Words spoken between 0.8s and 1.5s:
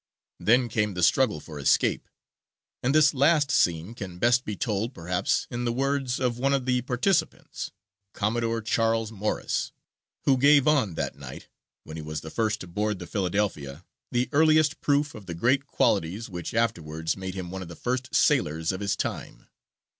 the struggle